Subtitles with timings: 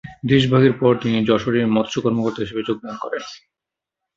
[0.25, 3.23] দেশভাগের পর তিনি যশোরে মৎস্য কর্মকর্তা হিসেবে যোগদান করেন।